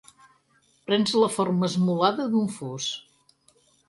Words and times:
Prens 0.87 1.11
la 1.23 1.29
forma 1.33 1.67
esmolada 1.67 2.25
d'un 2.31 2.49
fus. 2.55 2.89